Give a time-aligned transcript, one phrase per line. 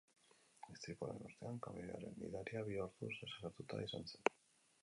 [0.75, 4.37] Istripuaren ostean, kamioiaren gidaria bi orduz desagertuta izan zen.